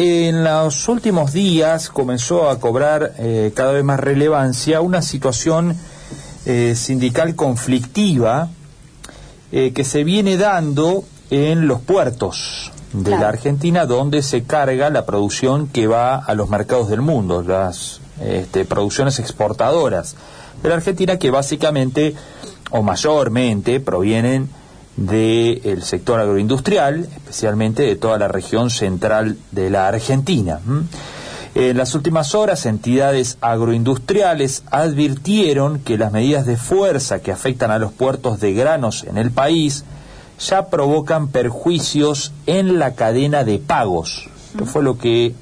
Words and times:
en 0.00 0.44
los 0.44 0.88
últimos 0.88 1.32
días 1.32 1.88
comenzó 1.88 2.48
a 2.48 2.60
cobrar 2.60 3.14
eh, 3.18 3.50
cada 3.52 3.72
vez 3.72 3.82
más 3.82 3.98
relevancia 3.98 4.80
una 4.80 5.02
situación 5.02 5.76
eh, 6.46 6.76
sindical 6.76 7.34
conflictiva 7.34 8.48
eh, 9.50 9.72
que 9.74 9.82
se 9.82 10.04
viene 10.04 10.36
dando 10.36 11.02
en 11.30 11.66
los 11.66 11.80
puertos 11.80 12.70
de 12.92 13.10
la 13.10 13.28
Argentina 13.28 13.86
donde 13.86 14.22
se 14.22 14.44
carga 14.44 14.88
la 14.88 15.04
producción 15.04 15.66
que 15.66 15.88
va 15.88 16.14
a 16.14 16.32
los 16.34 16.48
mercados 16.48 16.88
del 16.90 17.00
mundo, 17.00 17.42
las 17.42 18.00
este, 18.22 18.64
producciones 18.64 19.18
exportadoras 19.18 20.14
de 20.62 20.68
la 20.68 20.76
Argentina 20.76 21.18
que 21.18 21.32
básicamente 21.32 22.14
o 22.70 22.82
mayormente 22.82 23.80
provienen 23.80 24.48
del 24.98 25.82
sector 25.84 26.18
agroindustrial, 26.18 27.08
especialmente 27.16 27.84
de 27.84 27.94
toda 27.94 28.18
la 28.18 28.26
región 28.26 28.68
central 28.68 29.38
de 29.52 29.70
la 29.70 29.86
Argentina. 29.86 30.58
En 31.54 31.76
las 31.76 31.94
últimas 31.94 32.34
horas, 32.34 32.66
entidades 32.66 33.38
agroindustriales 33.40 34.64
advirtieron 34.70 35.78
que 35.78 35.98
las 35.98 36.12
medidas 36.12 36.46
de 36.46 36.56
fuerza 36.56 37.20
que 37.20 37.32
afectan 37.32 37.70
a 37.70 37.78
los 37.78 37.92
puertos 37.92 38.40
de 38.40 38.52
granos 38.52 39.04
en 39.04 39.18
el 39.18 39.30
país 39.30 39.84
ya 40.40 40.66
provocan 40.66 41.28
perjuicios 41.28 42.32
en 42.46 42.78
la 42.78 42.94
cadena 42.94 43.44
de 43.44 43.58
pagos. 43.58 44.28
Esto 44.52 44.66
fue 44.66 44.82
lo 44.82 44.98
que 44.98 45.34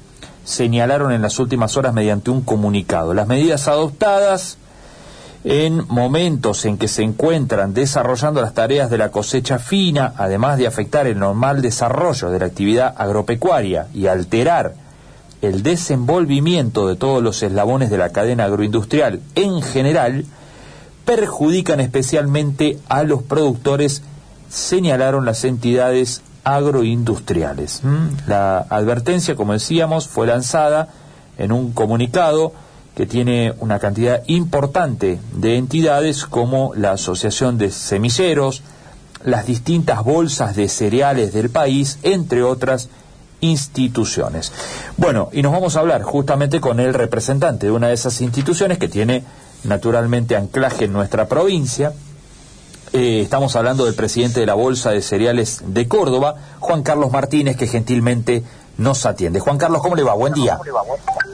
señalaron 0.45 1.11
en 1.11 1.21
las 1.21 1.39
últimas 1.39 1.77
horas 1.77 1.93
mediante 1.93 2.29
un 2.29 2.41
comunicado. 2.41 3.13
Las 3.13 3.27
medidas 3.27 3.67
adoptadas 3.67 4.57
en 5.43 5.85
momentos 5.87 6.65
en 6.65 6.77
que 6.77 6.87
se 6.87 7.03
encuentran 7.03 7.73
desarrollando 7.73 8.41
las 8.41 8.53
tareas 8.53 8.89
de 8.89 8.97
la 8.97 9.11
cosecha 9.11 9.59
fina, 9.59 10.13
además 10.17 10.57
de 10.57 10.67
afectar 10.67 11.07
el 11.07 11.19
normal 11.19 11.61
desarrollo 11.61 12.29
de 12.29 12.39
la 12.39 12.45
actividad 12.45 12.93
agropecuaria 12.97 13.87
y 13.93 14.07
alterar 14.07 14.73
el 15.41 15.63
desenvolvimiento 15.63 16.87
de 16.87 16.95
todos 16.95 17.21
los 17.21 17.43
eslabones 17.43 17.89
de 17.89 17.97
la 17.97 18.09
cadena 18.09 18.45
agroindustrial 18.45 19.21
en 19.35 19.61
general, 19.61 20.25
perjudican 21.05 21.79
especialmente 21.79 22.79
a 22.89 23.03
los 23.03 23.23
productores, 23.23 24.01
señalaron 24.49 25.25
las 25.25 25.43
entidades 25.45 26.21
agroindustriales. 26.43 27.81
¿Mm? 27.83 28.27
La 28.27 28.59
advertencia, 28.69 29.35
como 29.35 29.53
decíamos, 29.53 30.07
fue 30.07 30.27
lanzada 30.27 30.89
en 31.37 31.51
un 31.51 31.71
comunicado 31.71 32.53
que 32.97 33.05
tiene 33.05 33.53
una 33.59 33.77
cantidad 33.77 34.23
importante 34.25 35.19
de 35.33 35.57
entidades 35.57 36.25
como 36.25 36.73
la 36.73 36.93
Asociación 36.93 37.59
de 37.59 37.69
Semilleros, 37.69 38.63
las 39.23 39.45
distintas 39.45 40.03
bolsas 40.03 40.55
de 40.55 40.67
cereales 40.67 41.31
del 41.31 41.51
país, 41.51 41.99
entre 42.01 42.41
otras 42.41 42.89
instituciones. 43.39 44.51
Bueno, 44.97 45.29
y 45.31 45.43
nos 45.43 45.51
vamos 45.51 45.75
a 45.75 45.81
hablar 45.81 46.01
justamente 46.01 46.59
con 46.59 46.79
el 46.79 46.95
representante 46.95 47.67
de 47.67 47.71
una 47.71 47.89
de 47.89 47.93
esas 47.93 48.19
instituciones 48.19 48.79
que 48.79 48.87
tiene 48.87 49.23
naturalmente 49.63 50.35
anclaje 50.35 50.85
en 50.85 50.93
nuestra 50.93 51.27
provincia. 51.27 51.93
Eh, 52.93 53.21
estamos 53.21 53.55
hablando 53.55 53.85
del 53.85 53.93
presidente 53.93 54.39
de 54.39 54.47
la 54.47 54.55
Bolsa 54.55 54.89
de 54.89 55.03
Cereales 55.03 55.61
de 55.67 55.87
Córdoba, 55.87 56.33
Juan 56.61 56.81
Carlos 56.81 57.11
Martínez, 57.11 57.57
que 57.57 57.67
gentilmente 57.67 58.41
nos 58.79 59.05
atiende. 59.05 59.39
Juan 59.39 59.59
Carlos, 59.59 59.83
¿cómo 59.83 59.95
le 59.95 60.01
va? 60.01 60.15
Buen 60.15 60.33
día. 60.33 60.57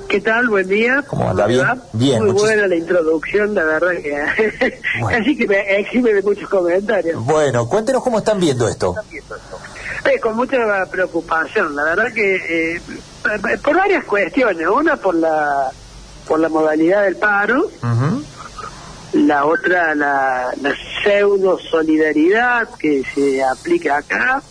¿Qué 0.08 0.22
tal? 0.22 0.48
Buen 0.50 0.68
día. 0.68 1.04
¿Cómo 1.08 1.30
anda? 1.30 1.48
Bien. 1.48 1.66
Bien. 1.94 2.24
Muy 2.24 2.32
buena 2.32 2.68
la 2.68 2.76
introducción, 2.76 3.54
la 3.56 3.64
verdad 3.64 3.92
que 3.92 4.80
casi 5.10 5.38
que 5.38 5.48
me 5.48 5.80
exime 5.80 6.14
de 6.14 6.22
muchos 6.22 6.48
comentarios. 6.50 7.24
Bueno, 7.24 7.68
cuéntenos 7.68 8.04
cómo 8.04 8.20
están 8.20 8.40
viendo 8.40 8.68
esto. 8.68 8.96
Eh, 10.06 10.20
con 10.20 10.36
mucha 10.36 10.58
preocupación, 10.92 11.76
la 11.76 11.84
verdad 11.84 12.12
que 12.14 12.76
eh, 12.76 12.82
por 13.64 13.76
varias 13.76 14.04
cuestiones. 14.06 14.68
Una 14.68 14.98
por 14.98 15.16
la 15.16 15.72
por 16.28 16.40
la 16.40 16.50
modalidad 16.50 17.04
del 17.04 17.18
paro. 17.18 17.70
La 19.14 19.46
otra, 19.46 19.94
la, 19.94 20.52
la 20.60 20.74
pseudo 21.04 21.60
solidaridad 21.60 22.68
que 22.80 23.04
se 23.14 23.44
aplica 23.44 23.98
acá 23.98 24.42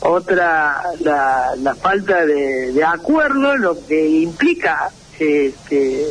otra 0.00 0.82
la, 1.00 1.54
la 1.56 1.74
falta 1.74 2.24
de, 2.24 2.72
de, 2.72 2.84
acuerdo, 2.84 3.56
lo 3.56 3.86
que 3.86 4.08
implica 4.08 4.90
este, 5.18 6.06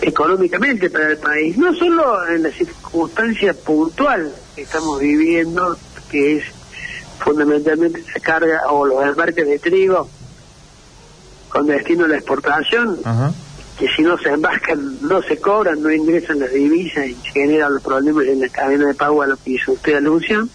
económicamente 0.00 0.90
para 0.90 1.10
el 1.12 1.18
país, 1.18 1.56
no 1.56 1.74
solo 1.74 2.28
en 2.28 2.42
la 2.42 2.50
circunstancia 2.50 3.54
puntual 3.54 4.32
que 4.54 4.62
estamos 4.62 5.00
viviendo, 5.00 5.76
que 6.10 6.38
es 6.38 6.44
fundamentalmente 7.20 8.02
se 8.02 8.20
carga 8.20 8.62
o 8.70 8.84
los 8.84 9.02
embarques 9.04 9.46
de 9.46 9.58
trigo 9.58 10.08
con 11.48 11.66
destino 11.66 12.04
a 12.04 12.08
la 12.08 12.16
exportación, 12.16 12.98
que 13.78 13.88
si 13.96 14.02
no 14.02 14.18
se 14.18 14.30
embarcan 14.30 14.98
no 15.02 15.22
se 15.22 15.38
cobran, 15.38 15.80
no 15.82 15.90
ingresan 15.90 16.40
las 16.40 16.52
divisas 16.52 17.06
y 17.06 17.14
generan 17.32 17.74
los 17.74 17.82
problemas 17.82 18.26
en 18.26 18.40
la 18.40 18.48
cadena 18.48 18.86
de 18.86 18.94
pago 18.94 19.22
a 19.22 19.26
lo 19.28 19.36
que 19.36 19.52
hizo 19.52 19.72
usted 19.72 19.94
alusión 19.94 20.50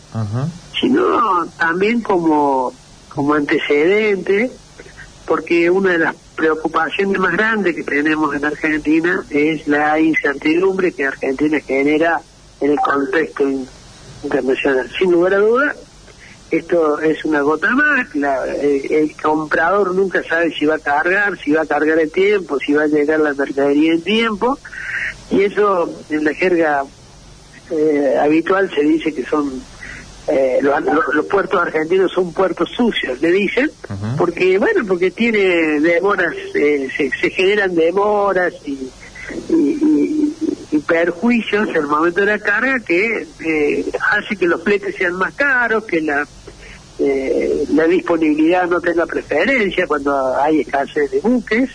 sino 0.79 1.47
también 1.57 2.01
como, 2.01 2.73
como 3.09 3.33
antecedente, 3.33 4.51
porque 5.25 5.69
una 5.69 5.91
de 5.91 5.99
las 5.99 6.15
preocupaciones 6.35 7.19
más 7.19 7.33
grandes 7.33 7.75
que 7.75 7.83
tenemos 7.83 8.35
en 8.35 8.45
Argentina 8.45 9.23
es 9.29 9.67
la 9.67 9.99
incertidumbre 9.99 10.91
que 10.91 11.05
Argentina 11.05 11.59
genera 11.59 12.21
en 12.61 12.71
el 12.71 12.79
contexto 12.79 13.43
internacional. 14.23 14.89
Sin 14.97 15.11
lugar 15.11 15.33
a 15.33 15.37
duda, 15.37 15.75
esto 16.51 16.99
es 16.99 17.23
una 17.25 17.41
gota 17.41 17.69
más, 17.71 18.07
el, 18.15 19.15
comprador 19.21 19.93
nunca 19.93 20.23
sabe 20.23 20.51
si 20.51 20.65
va 20.65 20.75
a 20.75 20.79
cargar, 20.79 21.37
si 21.37 21.51
va 21.51 21.61
a 21.61 21.65
cargar 21.67 21.99
el 21.99 22.11
tiempo, 22.11 22.57
si 22.59 22.73
va 22.73 22.83
a 22.83 22.87
llegar 22.87 23.19
la 23.19 23.33
mercadería 23.33 23.93
en 23.93 24.01
tiempo, 24.01 24.57
y 25.29 25.43
eso 25.43 25.93
en 26.09 26.23
la 26.23 26.33
jerga 26.33 26.85
eh, 27.69 28.15
habitual 28.19 28.71
se 28.73 28.81
dice 28.81 29.13
que 29.13 29.23
son 29.25 29.61
eh, 30.31 30.59
los, 30.61 31.25
puertos 31.25 31.59
argentinos 31.61 32.11
son 32.11 32.33
puertos 32.33 32.69
sucios, 32.69 33.19
le 33.21 33.31
dicen, 33.31 33.71
porque, 34.17 34.57
bueno, 34.57 34.83
porque 34.87 35.11
tiene 35.11 35.79
demoras, 35.79 36.33
eh, 36.53 36.87
se, 36.95 37.29
generan 37.31 37.73
demoras 37.75 38.53
y, 38.65 38.89
perjuicios 40.87 41.69
en 41.69 41.75
el 41.75 41.87
momento 41.87 42.21
de 42.21 42.25
la 42.27 42.39
carga 42.39 42.79
que 42.79 43.27
eh, 43.45 43.85
hace 44.11 44.35
que 44.35 44.47
los 44.47 44.63
fletes 44.63 44.95
sean 44.95 45.13
más 45.13 45.33
caros, 45.35 45.83
que 45.83 46.01
la, 46.01 46.27
la 47.73 47.83
disponibilidad 47.83 48.67
no 48.67 48.81
tenga 48.81 49.05
preferencia 49.05 49.85
cuando 49.85 50.35
hay 50.37 50.61
escasez 50.61 51.11
de 51.11 51.19
buques 51.19 51.69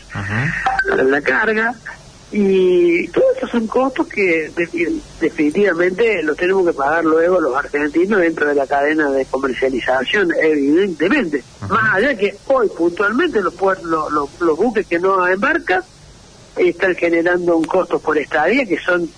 la 1.06 1.20
carga. 1.20 1.74
Y 2.36 3.06
todos 3.12 3.28
estos 3.36 3.50
son 3.50 3.68
costos 3.68 4.08
que 4.08 4.50
definitivamente 5.20 6.20
los 6.24 6.36
tenemos 6.36 6.66
que 6.66 6.72
pagar 6.72 7.04
luego 7.04 7.40
los 7.40 7.54
argentinos 7.54 8.18
dentro 8.18 8.48
de 8.48 8.56
la 8.56 8.66
cadena 8.66 9.08
de 9.12 9.24
comercialización, 9.26 10.32
evidentemente. 10.42 11.44
Más 11.68 11.94
allá 11.94 12.16
que 12.16 12.36
hoy 12.48 12.68
puntualmente 12.76 13.40
los, 13.40 13.54
los, 13.84 14.40
los, 14.40 14.56
buques 14.56 14.84
que 14.88 14.98
no 14.98 15.24
embarcan 15.28 15.84
están 16.56 16.96
generando 16.96 17.56
un 17.56 17.66
costo 17.66 18.00
por 18.00 18.18
estadía 18.18 18.66
que 18.66 18.80
son 18.80 19.08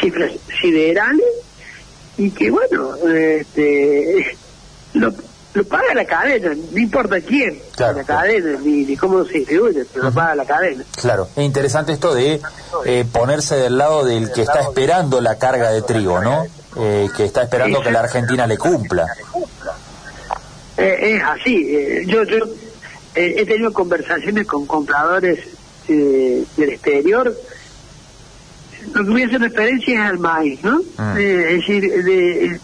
cifras 0.00 0.32
siderales 0.58 1.26
y 2.16 2.30
que 2.30 2.50
bueno, 2.50 2.96
este, 3.08 4.38
lo, 4.94 5.12
lo 5.56 5.64
paga 5.64 5.94
la 5.94 6.04
cadena, 6.04 6.54
no 6.54 6.78
importa 6.78 7.18
quién, 7.22 7.58
la 7.78 8.04
cadena, 8.04 8.58
ni, 8.62 8.94
cómo 8.94 9.24
se 9.24 9.38
distribuye, 9.38 9.86
pero 9.90 10.04
lo 10.04 10.12
paga 10.12 10.34
la 10.34 10.44
cadena. 10.44 10.84
Claro, 11.00 11.28
es 11.34 11.44
interesante 11.44 11.92
esto 11.92 12.14
de 12.14 12.42
eh, 12.84 13.04
ponerse 13.10 13.56
del 13.56 13.78
lado 13.78 14.04
del 14.04 14.30
que 14.32 14.42
está 14.42 14.60
esperando 14.60 15.22
la 15.22 15.38
carga 15.38 15.70
de 15.70 15.80
trigo, 15.80 16.20
¿no? 16.20 16.44
Eh, 16.78 17.08
que 17.16 17.24
está 17.24 17.44
esperando 17.44 17.80
que 17.80 17.90
la 17.90 18.00
Argentina 18.00 18.46
le 18.46 18.58
cumpla. 18.58 19.06
Eh, 20.76 21.16
es 21.16 21.22
así, 21.22 22.04
yo, 22.06 22.24
yo 22.24 22.36
he 23.14 23.46
tenido 23.46 23.72
conversaciones 23.72 24.46
con 24.46 24.66
compradores 24.66 25.38
del 25.88 26.46
exterior 26.58 27.34
lo 28.94 29.14
que 29.14 29.24
hacer 29.24 29.40
referencia 29.40 29.94
es 29.94 30.10
al 30.10 30.18
maíz, 30.18 30.62
¿no? 30.62 30.80
Ah. 30.98 31.16
es 31.18 31.56
decir, 31.60 32.04
de, 32.04 32.60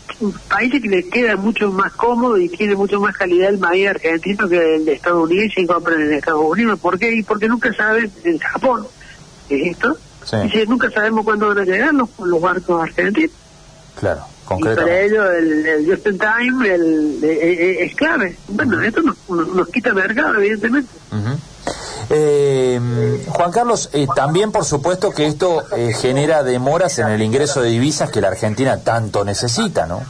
países 0.49 0.83
que 0.83 0.89
les 0.89 1.07
queda 1.07 1.37
mucho 1.37 1.71
más 1.71 1.93
cómodo 1.93 2.39
y 2.39 2.49
tiene 2.49 2.75
mucho 2.75 3.01
más 3.01 3.17
calidad 3.17 3.51
el 3.51 3.59
maíz 3.59 3.89
argentino 3.89 4.49
que 4.49 4.77
el 4.77 4.85
de 4.85 4.95
Estados 4.95 5.25
Unidos 5.25 5.53
y 5.57 5.67
compran 5.67 6.01
en 6.01 6.13
Estados 6.13 6.45
Unidos. 6.45 6.79
¿Por 6.81 6.99
qué? 6.99 7.13
Y 7.13 7.23
porque 7.23 7.49
nunca 7.49 7.73
saben, 7.73 8.11
en 8.25 8.39
Japón, 8.39 8.87
¿qué 9.49 9.63
es 9.63 9.73
esto? 9.73 9.97
Sí. 10.25 10.37
nunca 10.69 10.91
sabemos 10.91 11.25
cuándo 11.25 11.49
van 11.49 11.59
a 11.59 11.65
llegar 11.65 11.93
los, 11.95 12.09
los 12.19 12.41
barcos 12.41 12.83
argentinos. 12.83 13.33
Claro, 13.99 14.23
concretamente. 14.45 14.83
Y 14.83 14.85
para 14.85 15.01
ellos 15.01 15.27
el, 15.39 15.67
el 15.67 15.91
just 15.91 16.07
in 16.07 16.19
time 16.19 16.75
el, 16.75 17.19
es 17.23 17.95
clave. 17.95 18.37
Bueno, 18.49 18.81
esto 18.83 19.03
nos, 19.03 19.17
nos, 19.29 19.69
quita 19.69 19.93
mercado, 19.93 20.39
evidentemente. 20.39 20.91
Eh, 22.15 22.79
Juan 23.27 23.51
Carlos, 23.51 23.89
eh, 23.95 24.07
también 24.15 24.53
por 24.53 24.67
supuesto 24.67 25.13
que 25.13 25.27
esto 25.27 25.65
eh, 25.75 25.93
genera 25.95 26.43
demoras 26.43 26.99
en 26.99 27.09
el 27.09 27.23
ingreso 27.23 27.63
de 27.63 27.71
divisas 27.71 28.11
que 28.11 28.21
la 28.21 28.29
Argentina 28.29 28.85
tanto 28.85 29.25
necesita, 29.25 29.87
¿no? 29.87 30.03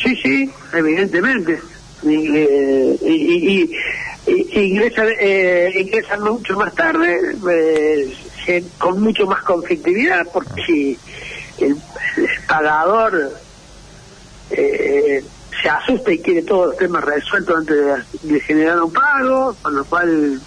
Sí, 0.00 0.14
sí, 0.22 0.52
evidentemente. 0.72 1.60
y, 2.04 2.38
y, 3.06 3.70
ingresan, 4.26 5.08
eh, 5.18 5.72
ingresan 5.76 6.22
mucho 6.22 6.56
más 6.56 6.74
tarde, 6.74 7.36
eh, 8.46 8.64
con 8.78 9.00
mucho 9.00 9.26
más 9.26 9.42
conflictividad, 9.42 10.26
porque 10.32 10.62
si 10.66 10.98
el, 11.58 11.76
pagador 12.48 13.32
eh, 14.50 15.24
se 15.62 15.68
asusta 15.68 16.12
y 16.12 16.18
quiere 16.18 16.42
todos 16.42 16.68
los 16.68 16.76
temas 16.76 17.04
resueltos 17.04 17.56
antes 17.56 17.76
de, 18.22 18.40
generar 18.40 18.82
un 18.82 18.92
pago, 18.92 19.56
con 19.60 19.76
lo 19.76 19.84
cual 19.84 20.40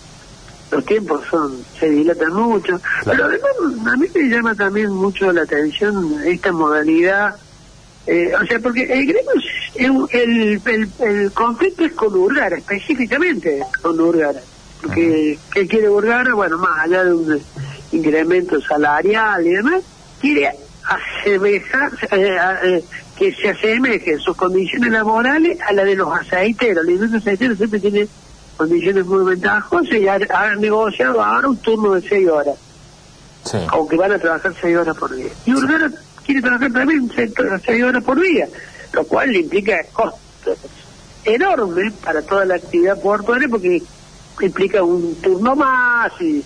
los 0.71 0.85
tiempos 0.85 1.21
son 1.29 1.57
se 1.79 1.89
dilatan 1.89 2.33
mucho. 2.33 2.79
Pero 3.05 3.25
además 3.25 3.51
a 3.87 3.97
mí 3.97 4.07
me 4.13 4.23
llama 4.23 4.55
también 4.55 4.91
mucho 4.91 5.31
la 5.31 5.43
atención 5.43 6.21
esta 6.25 6.51
modalidad 6.51 7.35
eh, 8.07 8.31
o 8.41 8.45
sea, 8.45 8.57
porque 8.59 8.83
el 8.83 9.05
gremio, 9.05 10.07
el, 10.13 10.61
el, 10.65 10.89
el, 10.99 11.31
conflicto 11.33 11.83
es 11.83 11.91
con 11.91 12.15
Urgara, 12.15 12.57
específicamente 12.57 13.61
con 13.81 13.99
Urgara. 13.99 14.39
Porque, 14.81 15.37
¿qué 15.53 15.67
quiere 15.67 15.89
Urgara? 15.89 16.33
Bueno, 16.33 16.57
más 16.57 16.85
allá 16.85 17.03
de 17.03 17.13
un 17.13 17.41
incremento 17.91 18.61
salarial 18.61 19.45
y 19.45 19.49
demás, 19.49 19.83
quiere 20.21 20.51
asemejar, 20.85 21.91
eh, 22.11 22.37
eh, 22.63 22.83
que 23.17 23.33
se 23.33 23.49
asemejen 23.49 24.19
sus 24.19 24.37
condiciones 24.37 24.89
laborales 24.89 25.59
a 25.59 25.73
la 25.73 25.83
de 25.83 25.95
los 25.97 26.09
aceiteros. 26.17 26.85
La 26.85 26.91
industria 26.91 27.19
aceitera 27.19 27.55
siempre 27.55 27.79
tiene 27.81 28.07
condiciones 28.57 29.05
muy 29.05 29.23
ventajosas 29.23 29.93
y 29.93 30.07
han, 30.07 30.59
negociado 30.59 31.23
ahora 31.23 31.47
un 31.47 31.57
turno 31.57 31.93
de 31.93 32.01
seis 32.07 32.27
horas. 32.27 32.55
Aunque 33.69 33.95
van 33.95 34.11
a 34.11 34.19
trabajar 34.19 34.53
seis 34.59 34.75
horas 34.75 34.97
por 34.97 35.15
día. 35.15 35.29
Y 35.45 35.53
Urgara 35.53 35.89
quiere 36.25 36.41
trabajar 36.41 36.73
también 36.73 37.09
seis 37.15 37.83
horas 37.83 38.03
por 38.03 38.19
día, 38.19 38.47
lo 38.91 39.03
cual 39.05 39.33
implica 39.35 39.77
costos 39.93 40.57
enormes 41.23 41.93
para 42.03 42.21
toda 42.21 42.45
la 42.45 42.55
actividad 42.55 42.99
portuaria 43.01 43.47
porque 43.47 43.81
implica 44.41 44.83
un 44.83 45.15
turno 45.21 45.55
más 45.55 46.11
y, 46.21 46.43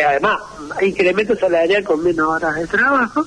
además 0.00 0.38
incremento 0.82 1.36
salarial 1.36 1.82
con 1.82 2.02
menos 2.02 2.28
horas 2.28 2.54
de 2.54 2.66
trabajo, 2.66 3.26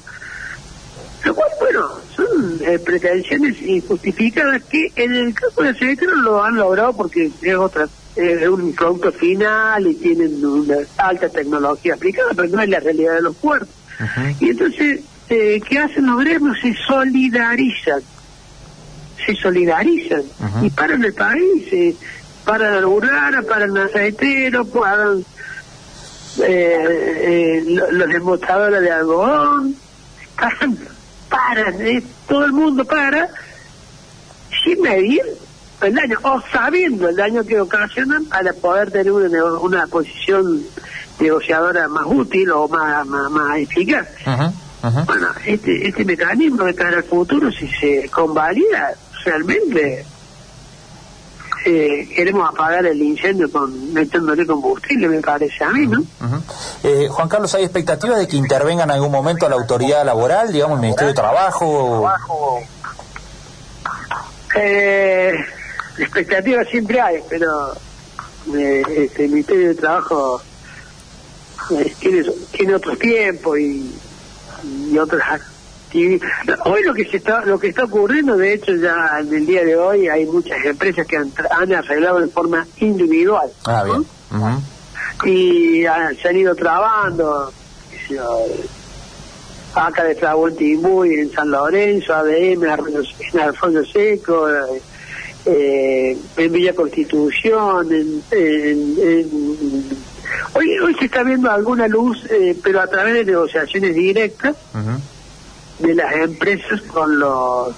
lo 1.23 1.35
cual, 1.35 1.49
bueno, 1.59 1.89
son 2.15 2.59
eh, 2.61 2.79
pretensiones 2.79 3.61
injustificadas 3.61 4.63
que 4.63 4.91
en 4.95 5.13
el 5.13 5.33
caso 5.33 5.63
de 5.63 5.73
Secretary 5.73 6.11
lo 6.21 6.43
han 6.43 6.55
logrado 6.55 6.93
porque 6.93 7.31
es 7.41 7.55
otra 7.55 7.87
es 8.15 8.47
un 8.47 8.73
producto 8.73 9.11
final 9.11 9.85
y 9.85 9.93
tienen 9.93 10.43
una 10.43 10.77
alta 10.97 11.29
tecnología 11.29 11.93
aplicada, 11.93 12.31
pero 12.35 12.47
no 12.47 12.61
es 12.63 12.69
la 12.69 12.79
realidad 12.79 13.13
de 13.13 13.21
los 13.21 13.35
puertos. 13.35 13.69
Y 14.39 14.49
entonces 14.49 15.01
eh, 15.29 15.61
¿qué 15.67 15.79
hacen 15.79 16.05
los 16.05 16.19
gremios? 16.19 16.57
Se 16.61 16.73
solidarizan, 16.87 18.01
se 19.25 19.35
solidarizan. 19.35 20.23
Y 20.61 20.69
paran 20.69 21.03
el 21.03 21.13
país, 21.13 21.67
eh, 21.71 21.95
paran 22.45 22.81
la 22.81 22.87
urbana, 22.87 23.41
paran 23.41 23.75
el 23.75 23.83
aceitero, 23.83 24.65
paran 24.65 25.25
eh, 26.43 27.63
eh 27.67 27.77
los 27.91 28.07
demostradores 28.07 28.81
de 28.81 28.91
algodón, 28.91 29.75
paran, 30.37 30.77
paran, 31.37 31.81
eh, 31.81 32.03
todo 32.27 32.45
el 32.45 32.53
mundo 32.53 32.83
para, 32.83 33.29
sin 34.63 34.81
medir 34.81 35.21
el 35.81 35.93
daño, 35.93 36.17
o 36.23 36.41
sabiendo 36.51 37.09
el 37.09 37.15
daño 37.15 37.43
que 37.43 37.59
ocasionan 37.59 38.25
para 38.25 38.53
poder 38.53 38.91
tener 38.91 39.11
una, 39.11 39.43
una 39.59 39.87
posición 39.87 40.63
negociadora 41.19 41.87
más 41.87 42.05
útil 42.07 42.49
o 42.51 42.67
más, 42.67 43.05
más, 43.05 43.57
eficaz. 43.57 44.07
Bueno, 45.05 45.27
este, 45.45 45.87
este 45.87 46.05
mecanismo 46.05 46.63
de 46.63 46.73
cara 46.73 46.97
al 46.97 47.03
futuro, 47.03 47.51
si 47.51 47.67
se 47.67 48.09
convalida, 48.09 48.93
realmente 49.25 50.05
eh, 51.67 52.09
queremos 52.15 52.49
apagar 52.49 52.85
el 52.85 53.01
incendio 53.01 53.51
con 53.51 53.93
metiéndole 53.93 54.45
combustible, 54.45 55.09
me 55.09 55.21
parece 55.21 55.63
a 55.63 55.69
mí, 55.69 55.87
¿no? 55.87 56.03
eh, 56.83 57.07
Juan 57.09 57.27
Carlos, 57.27 57.53
¿hay 57.55 57.63
expectativas 57.63 58.19
de 58.19 58.27
que 58.27 58.37
intervenga 58.37 58.83
en 58.83 58.91
algún 58.91 59.11
momento 59.11 59.47
la 59.49 59.55
autoridad 59.55 60.05
laboral, 60.05 60.51
digamos, 60.51 60.77
el 60.77 60.81
Ministerio 60.81 61.09
de 61.09 61.15
Trabajo? 61.15 62.09
Eh, 64.55 65.33
expectativas 65.97 66.67
siempre 66.69 67.01
hay, 67.01 67.21
pero 67.29 67.73
eh, 68.55 68.83
este, 68.95 69.25
el 69.25 69.31
Ministerio 69.31 69.67
de 69.67 69.75
Trabajo 69.75 70.41
eh, 71.71 71.93
tiene, 71.99 72.23
tiene 72.51 72.75
otro 72.75 72.95
tiempo 72.95 73.57
y 73.57 73.93
y 74.63 74.97
otras 74.97 75.41
Hoy 75.93 76.83
lo 76.83 76.93
que 76.93 77.05
se 77.05 77.17
está 77.17 77.45
lo 77.45 77.59
que 77.59 77.67
está 77.67 77.85
ocurriendo, 77.85 78.35
de 78.37 78.53
hecho 78.53 78.75
ya 78.75 79.19
en 79.19 79.33
el 79.33 79.45
día 79.45 79.63
de 79.63 79.75
hoy 79.75 80.07
hay 80.07 80.25
muchas 80.25 80.63
empresas 80.65 81.07
que 81.07 81.17
han, 81.17 81.31
arreglado 81.73 82.19
de 82.19 82.27
forma 82.27 82.67
individual. 82.79 83.49
Ah, 83.65 83.83
bien. 83.83 84.05
Y 85.25 85.83
se 86.21 86.27
han 86.27 86.37
ido 86.37 86.53
trabando, 86.55 87.51
acá 89.73 90.03
de 90.03 90.15
Timbúy, 90.57 91.15
en 91.15 91.31
San 91.31 91.49
Lorenzo, 91.49 92.13
ADM, 92.13 92.63
en 92.63 93.39
Alfonso 93.39 93.85
Seco, 93.85 94.47
eh, 95.45 96.17
en 96.35 96.51
Villa 96.51 96.73
Constitución, 96.73 97.91
en, 97.91 98.21
en 98.31 100.07
Hoy, 100.53 100.77
hoy 100.79 100.95
se 100.95 101.05
está 101.05 101.23
viendo 101.23 101.49
alguna 101.49 101.87
luz, 101.87 102.25
eh, 102.29 102.55
pero 102.63 102.81
a 102.81 102.87
través 102.87 103.13
de 103.13 103.25
negociaciones 103.25 103.95
directas 103.95 104.55
de 105.79 105.95
las 105.95 106.13
empresas 106.15 106.81
con 106.81 107.19
los 107.19 107.75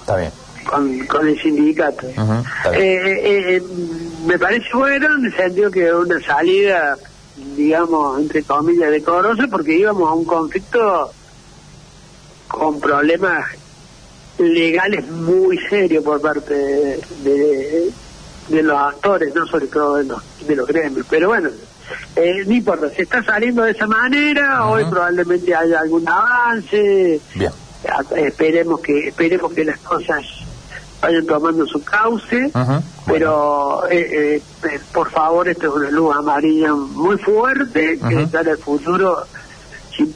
Con, 0.64 1.28
el 1.28 1.40
sindicato. 1.40 2.06
Eh, 2.06 2.16
eh, 2.74 3.62
me 4.26 4.38
parece 4.38 4.68
bueno 4.74 5.14
en 5.16 5.24
el 5.26 5.36
sentido 5.36 5.70
que 5.70 5.92
una 5.92 6.20
salida, 6.20 6.96
digamos, 7.56 8.20
entre 8.20 8.42
comillas, 8.42 8.90
decorosa, 8.90 9.48
porque 9.50 9.78
íbamos 9.78 10.08
a 10.08 10.12
un 10.12 10.24
conflicto 10.24 11.10
con 12.46 12.80
problemas 12.80 13.46
legales 14.38 15.08
muy 15.08 15.58
serios 15.68 16.04
por 16.04 16.20
parte 16.20 16.54
de, 17.22 17.92
de, 18.48 18.62
los 18.62 18.78
actores, 18.78 19.34
no 19.34 19.46
sobre 19.46 19.66
todo 19.66 19.96
de 19.96 20.04
los, 20.04 20.22
de 20.46 20.56
los 20.56 20.66
gremios. 20.66 21.06
Pero 21.08 21.28
bueno, 21.28 21.50
eh, 22.16 22.44
no 22.46 22.54
importa, 22.54 22.88
se 22.90 23.02
está 23.02 23.22
saliendo 23.22 23.62
de 23.62 23.72
esa 23.72 23.86
manera, 23.86 24.66
hoy 24.66 24.84
probablemente 24.84 25.54
haya 25.54 25.80
algún 25.80 26.08
avance, 26.08 27.20
esperemos 28.16 28.80
que 28.80 29.08
esperemos 29.08 29.52
que 29.52 29.64
las 29.64 29.78
cosas 29.78 30.24
vayan 31.00 31.26
tomando 31.26 31.66
su 31.66 31.82
cauce, 31.82 32.50
pero 33.06 33.88
eh, 33.90 34.42
eh, 34.64 34.80
por 34.92 35.10
favor, 35.10 35.48
esto 35.48 35.68
es 35.68 35.72
una 35.74 35.90
luz 35.90 36.14
amarilla 36.14 36.74
muy 36.74 37.16
fuerte 37.18 37.98
que 37.98 38.22
está 38.22 38.42
en 38.42 38.48
el 38.48 38.58
futuro. 38.58 39.24
Si, 39.96 40.14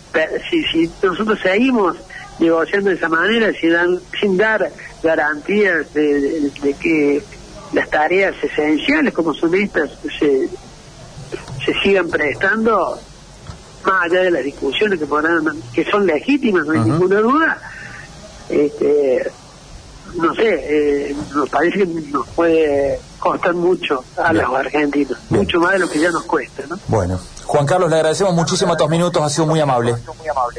si, 0.65 0.91
nosotros 1.03 1.39
seguimos 1.43 1.97
negociando 2.39 2.91
de 2.91 2.97
esa 2.97 3.09
manera, 3.09 3.53
sin, 3.53 3.73
dan, 3.73 4.01
sin 4.19 4.37
dar 4.37 4.71
garantías 5.03 5.93
de, 5.93 6.51
de, 6.63 6.75
que 6.75 7.23
las 7.73 7.91
tareas 7.91 8.35
esenciales 8.43 9.13
como 9.13 9.35
son 9.35 9.55
estas 9.55 9.91
se, 10.19 10.49
se 11.65 11.81
sigan 11.83 12.09
prestando, 12.09 12.99
más 13.85 14.05
allá 14.05 14.23
de 14.23 14.31
las 14.31 14.45
discusiones 14.45 14.99
que 14.99 15.07
podrán, 15.07 15.45
que 15.73 15.85
son 15.85 16.07
legítimas, 16.07 16.67
no 16.67 16.73
hay 16.73 16.81
ninguna 16.81 17.21
duda, 17.21 17.59
este, 18.49 19.31
no 20.17 20.35
sé, 20.35 21.11
eh, 21.11 21.17
nos 21.35 21.49
parece 21.49 21.79
que 21.79 21.87
nos 21.87 22.29
puede 22.29 22.99
costar 23.19 23.55
mucho 23.55 24.05
a 24.17 24.33
los 24.33 24.55
argentinos, 24.55 25.19
mucho 25.31 25.61
más 25.61 25.73
de 25.73 25.79
lo 25.81 25.89
que 25.89 25.99
ya 25.99 26.11
nos 26.11 26.25
cuesta, 26.25 26.65
¿no? 26.69 26.79
Bueno, 26.89 27.19
Juan 27.47 27.67
Carlos, 27.67 27.91
le 27.91 27.97
agradecemos 27.97 28.35
muchísimo 28.35 28.73
estos 28.73 28.89
minutos, 28.89 29.23
ha 29.23 29.29
sido 29.29 29.47
muy 29.47 29.61
amable. 29.61 29.95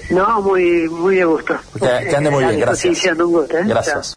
No, 0.09 0.41
muy, 0.41 0.87
muy 0.89 1.15
de 1.15 1.25
gusto. 1.25 1.55
Que, 1.79 2.15
ande 2.15 2.29
muy 2.29 2.43
bien, 2.43 2.59
gracias. 2.59 3.05
¿eh? 3.05 3.63
Gracias. 3.65 4.13